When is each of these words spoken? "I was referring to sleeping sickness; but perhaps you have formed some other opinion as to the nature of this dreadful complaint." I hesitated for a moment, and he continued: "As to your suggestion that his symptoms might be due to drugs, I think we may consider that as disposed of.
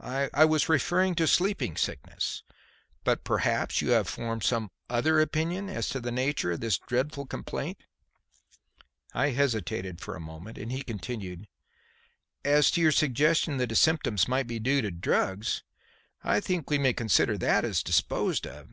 "I 0.00 0.44
was 0.46 0.68
referring 0.68 1.14
to 1.14 1.28
sleeping 1.28 1.76
sickness; 1.76 2.42
but 3.04 3.22
perhaps 3.22 3.80
you 3.80 3.90
have 3.90 4.08
formed 4.08 4.42
some 4.42 4.72
other 4.88 5.20
opinion 5.20 5.68
as 5.68 5.88
to 5.90 6.00
the 6.00 6.10
nature 6.10 6.50
of 6.50 6.58
this 6.58 6.76
dreadful 6.76 7.24
complaint." 7.24 7.78
I 9.14 9.28
hesitated 9.28 10.00
for 10.00 10.16
a 10.16 10.20
moment, 10.20 10.58
and 10.58 10.72
he 10.72 10.82
continued: 10.82 11.46
"As 12.44 12.72
to 12.72 12.80
your 12.80 12.90
suggestion 12.90 13.58
that 13.58 13.70
his 13.70 13.80
symptoms 13.80 14.26
might 14.26 14.48
be 14.48 14.58
due 14.58 14.82
to 14.82 14.90
drugs, 14.90 15.62
I 16.24 16.40
think 16.40 16.68
we 16.68 16.76
may 16.78 16.92
consider 16.92 17.38
that 17.38 17.64
as 17.64 17.84
disposed 17.84 18.48
of. 18.48 18.66